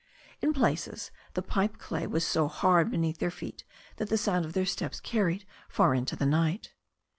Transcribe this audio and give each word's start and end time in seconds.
In 0.41 0.51
places 0.51 1.11
the 1.35 1.43
pipe 1.43 1.77
clay 1.77 2.07
was 2.07 2.25
so 2.25 2.47
hard 2.47 2.89
beneath 2.89 3.19
their 3.19 3.29
feet 3.29 3.63
that 3.97 4.09
the 4.09 4.17
sound 4.17 4.45
of 4.45 4.53
their 4.53 4.65
steps 4.65 4.99
carried 4.99 5.45
far 5.69 5.93
into 5.93 6.15
the 6.15 6.25
night. 6.25 6.73